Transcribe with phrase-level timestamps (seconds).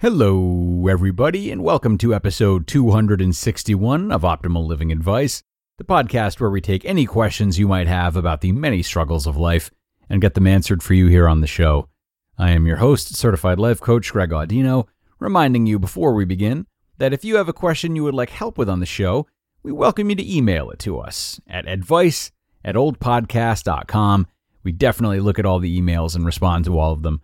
[0.00, 5.44] Hello, everybody, and welcome to episode 261 of Optimal Living Advice,
[5.78, 9.36] the podcast where we take any questions you might have about the many struggles of
[9.36, 9.70] life
[10.10, 11.88] and get them answered for you here on the show.
[12.36, 14.88] I am your host, certified life coach Greg Audino,
[15.20, 16.66] reminding you before we begin
[16.98, 19.28] that if you have a question you would like help with on the show,
[19.62, 22.32] we welcome you to email it to us at advice
[22.64, 24.26] at oldpodcast.com.
[24.64, 27.22] We definitely look at all the emails and respond to all of them.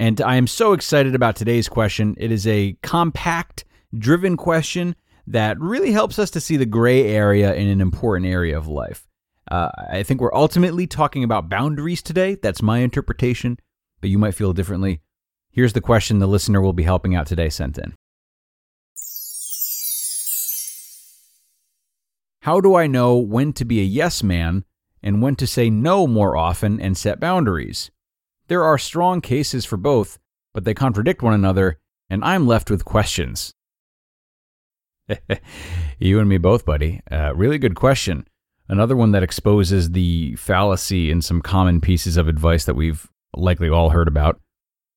[0.00, 2.14] And I am so excited about today's question.
[2.16, 3.66] It is a compact,
[3.98, 8.56] driven question that really helps us to see the gray area in an important area
[8.56, 9.06] of life.
[9.50, 12.36] Uh, I think we're ultimately talking about boundaries today.
[12.36, 13.58] That's my interpretation,
[14.00, 15.02] but you might feel differently.
[15.50, 17.92] Here's the question the listener will be helping out today sent in
[22.40, 24.64] How do I know when to be a yes man
[25.02, 27.90] and when to say no more often and set boundaries?
[28.50, 30.18] There are strong cases for both,
[30.52, 31.78] but they contradict one another,
[32.10, 33.54] and I'm left with questions.
[36.00, 37.00] you and me both, buddy.
[37.08, 38.26] Uh, really good question.
[38.68, 43.68] Another one that exposes the fallacy in some common pieces of advice that we've likely
[43.68, 44.40] all heard about.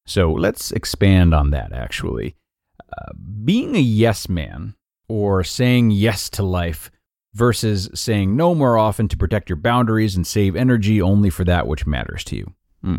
[0.08, 2.35] So let's expand on that, actually.
[2.80, 3.12] Uh,
[3.46, 4.74] being a yes man,
[5.08, 6.90] or saying yes to life,
[7.35, 11.68] versus saying no more often to protect your boundaries and save energy only for that
[11.68, 12.53] which matters to you.
[12.81, 12.97] Hmm.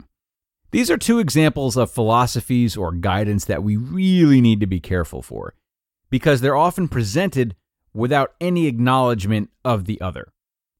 [0.74, 5.22] These are two examples of philosophies or guidance that we really need to be careful
[5.22, 5.54] for
[6.10, 7.54] because they're often presented
[7.92, 10.32] without any acknowledgement of the other.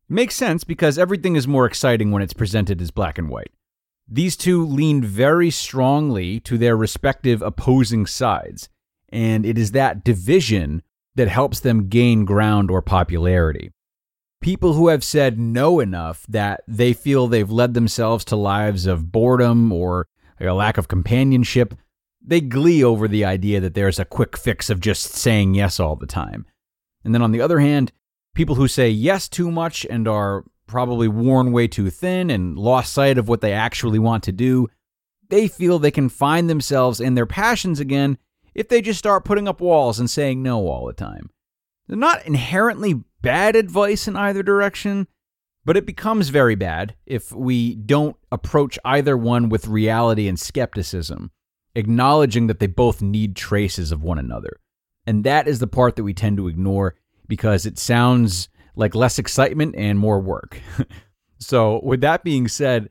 [0.09, 3.53] makes sense because everything is more exciting when it's presented as black and white.
[4.09, 8.69] These two lean very strongly to their respective opposing sides,
[9.11, 10.83] and it is that division
[11.15, 13.71] that helps them gain ground or popularity
[14.45, 19.11] people who have said no enough that they feel they've led themselves to lives of
[19.11, 20.07] boredom or
[20.39, 21.75] a lack of companionship,
[22.21, 25.97] they glee over the idea that there's a quick fix of just saying yes all
[25.97, 26.45] the time.
[27.07, 27.91] And then on the other hand,
[28.35, 32.93] people who say yes too much and are probably worn way too thin and lost
[32.93, 34.69] sight of what they actually want to do,
[35.31, 38.19] they feel they can find themselves in their passions again
[38.55, 41.31] if they just start putting up walls and saying no all the time.
[41.87, 45.09] They're not inherently bad advice in either direction,
[45.65, 51.31] but it becomes very bad if we don't approach either one with reality and skepticism,
[51.75, 54.61] acknowledging that they both need traces of one another.
[55.07, 56.97] And that is the part that we tend to ignore
[57.27, 60.61] because it sounds like less excitement and more work.
[61.39, 62.91] so, with that being said,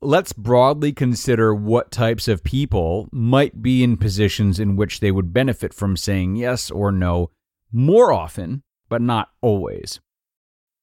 [0.00, 5.32] let's broadly consider what types of people might be in positions in which they would
[5.32, 7.30] benefit from saying yes or no
[7.70, 10.00] more often but not always.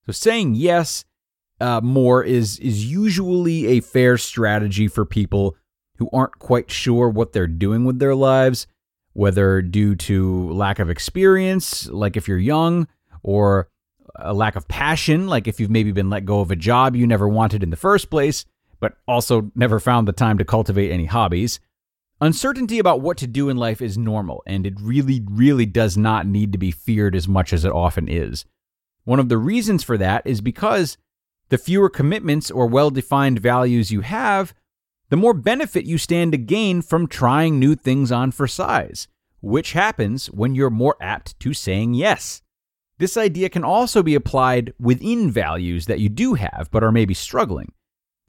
[0.06, 1.06] So saying yes
[1.62, 5.56] uh, more is is usually a fair strategy for people
[5.98, 8.68] who aren't quite sure what they're doing with their lives,
[9.14, 12.88] whether due to lack of experience, like if you're young,
[13.24, 13.70] or
[14.16, 17.08] a lack of passion, like if you've maybe been let go of a job you
[17.08, 18.46] never wanted in the first place,
[18.80, 21.60] but also never found the time to cultivate any hobbies.
[22.22, 26.26] Uncertainty about what to do in life is normal, and it really, really does not
[26.26, 28.46] need to be feared as much as it often is.
[29.04, 30.98] One of the reasons for that is because
[31.50, 34.54] the fewer commitments or well defined values you have,
[35.10, 39.08] the more benefit you stand to gain from trying new things on for size,
[39.42, 42.42] which happens when you're more apt to saying yes.
[42.98, 47.14] This idea can also be applied within values that you do have but are maybe
[47.14, 47.74] struggling.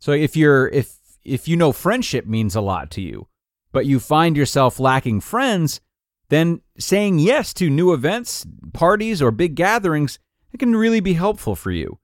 [0.00, 3.28] So if you're if if you know friendship means a lot to you,
[3.76, 5.82] but you find yourself lacking friends,
[6.31, 10.19] then saying yes to new events, parties, or big gatherings
[10.50, 11.99] it can really be helpful for you.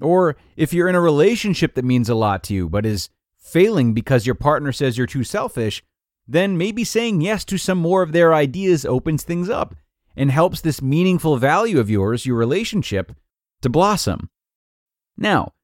[0.00, 3.94] Or if you're in a relationship that means a lot to you but is failing
[3.94, 5.82] because your partner says you're too selfish,
[6.28, 9.74] then maybe saying yes to some more of their ideas opens things up
[10.16, 13.10] and helps this meaningful value of yours, your relationship,
[13.62, 14.30] to blossom.
[15.16, 15.54] Now,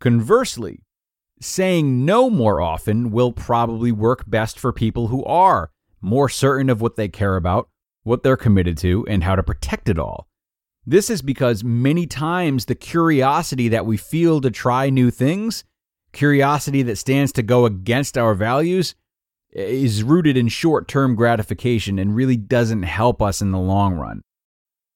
[0.00, 0.80] conversely,
[1.44, 5.70] saying no more often will probably work best for people who are
[6.00, 7.68] more certain of what they care about,
[8.02, 10.26] what they're committed to, and how to protect it all.
[10.86, 15.64] This is because many times the curiosity that we feel to try new things,
[16.12, 18.94] curiosity that stands to go against our values,
[19.54, 23.94] eh, is rooted in short term gratification and really doesn't help us in the long
[23.94, 24.22] run.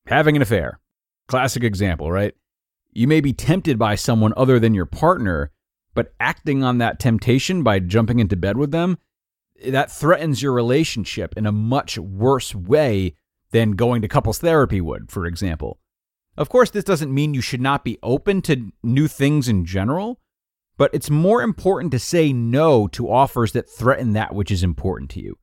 [0.07, 0.81] Having an affair,
[1.27, 2.35] classic example, right?
[2.93, 5.51] You may be tempted by someone other than your partner,
[5.99, 8.99] but acting on that temptation by jumping into bed with them,
[9.67, 13.17] that threatens your relationship in a much worse way
[13.51, 15.81] than going to couples therapy would, for example.
[16.37, 20.21] Of course, this doesn't mean you should not be open to new things in general,
[20.77, 25.11] but it's more important to say no to offers that threaten that which is important
[25.11, 25.37] to you.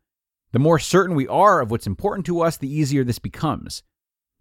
[0.53, 3.83] The more certain we are of what's important to us, the easier this becomes.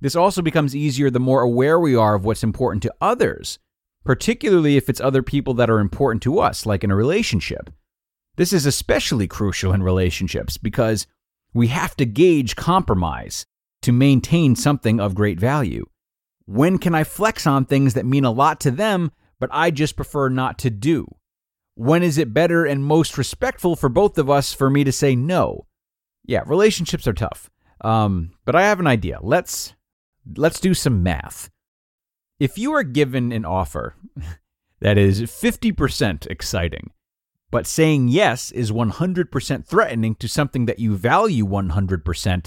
[0.01, 3.59] This also becomes easier the more aware we are of what's important to others,
[4.05, 7.71] particularly if it's other people that are important to us, like in a relationship.
[8.37, 11.07] This is especially crucial in relationships because
[11.53, 13.47] we have to gauge compromise
[13.83, 15.87] to maintain something of great value.
[16.47, 19.97] When can I flex on things that mean a lot to them, but I just
[19.97, 21.07] prefer not to do?
[21.75, 25.17] When is it better and most respectful for both of us for me to say
[25.17, 25.67] no?
[26.25, 27.51] Yeah, relationships are tough.
[27.81, 29.19] Um, but I have an idea.
[29.21, 29.75] Let's
[30.37, 31.51] let's do some math.
[32.41, 33.95] If you are given an offer
[34.81, 36.91] that is 50% exciting,
[37.51, 42.47] but saying yes is 100% threatening to something that you value 100%,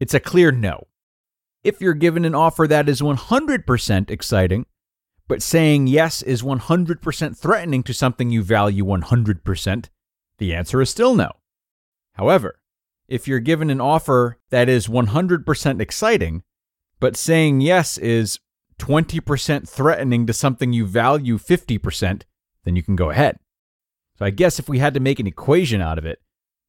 [0.00, 0.88] it's a clear no.
[1.62, 4.66] If you're given an offer that is 100% exciting,
[5.28, 9.88] but saying yes is 100% threatening to something you value 100%,
[10.38, 11.30] the answer is still no.
[12.14, 12.60] However,
[13.06, 16.42] if you're given an offer that is 100% exciting,
[16.98, 18.40] but saying yes is
[18.78, 22.22] 20% threatening to something you value 50%,
[22.64, 23.38] then you can go ahead.
[24.18, 26.20] So I guess if we had to make an equation out of it,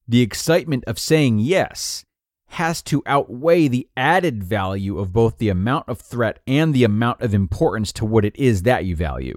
[0.07, 2.05] the excitement of saying yes
[2.47, 7.21] has to outweigh the added value of both the amount of threat and the amount
[7.21, 9.35] of importance to what it is that you value.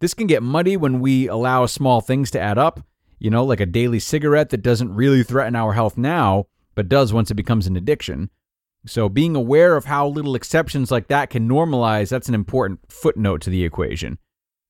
[0.00, 2.80] This can get muddy when we allow small things to add up,
[3.18, 7.12] you know, like a daily cigarette that doesn't really threaten our health now, but does
[7.12, 8.30] once it becomes an addiction.
[8.86, 13.40] So, being aware of how little exceptions like that can normalize, that's an important footnote
[13.42, 14.18] to the equation.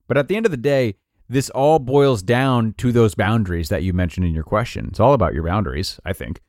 [0.07, 0.95] But at the end of the day,
[1.29, 4.87] this all boils down to those boundaries that you mentioned in your question.
[4.89, 6.41] It's all about your boundaries, I think.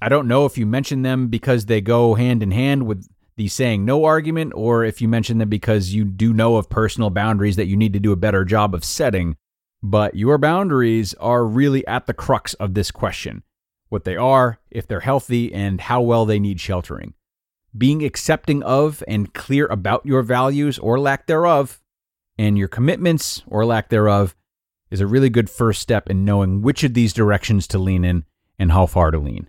[0.00, 3.06] I don't know if you mention them because they go hand in hand with
[3.36, 7.10] the saying no argument, or if you mention them because you do know of personal
[7.10, 9.36] boundaries that you need to do a better job of setting.
[9.82, 13.42] But your boundaries are really at the crux of this question
[13.92, 17.12] what they are, if they're healthy, and how well they need sheltering.
[17.76, 21.80] Being accepting of and clear about your values or lack thereof,
[22.38, 24.34] and your commitments or lack thereof,
[24.90, 28.24] is a really good first step in knowing which of these directions to lean in
[28.58, 29.46] and how far to lean.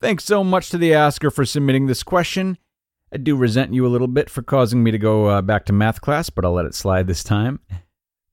[0.00, 2.56] Thanks so much to the asker for submitting this question.
[3.12, 5.72] I do resent you a little bit for causing me to go uh, back to
[5.72, 7.58] math class, but I'll let it slide this time.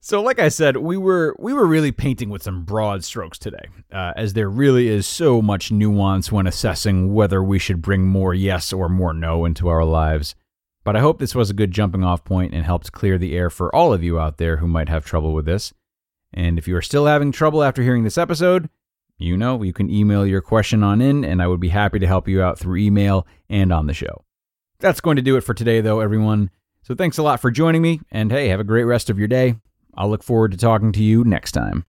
[0.05, 3.69] So, like I said, we were we were really painting with some broad strokes today,
[3.91, 8.31] uh, as there really is so much nuance when assessing whether we should bring more
[8.31, 10.35] yes or more no into our lives.
[10.83, 13.49] But I hope this was a good jumping off point and helped clear the air
[13.49, 15.73] for all of you out there who might have trouble with this.
[16.31, 18.69] And if you are still having trouble after hearing this episode,
[19.17, 22.05] you know, you can email your question on in, and I would be happy to
[22.05, 24.23] help you out through email and on the show.
[24.77, 26.51] That's going to do it for today, though, everyone.
[26.83, 29.27] So thanks a lot for joining me, and hey, have a great rest of your
[29.27, 29.55] day.
[29.97, 31.85] I'll look forward to talking to you next time.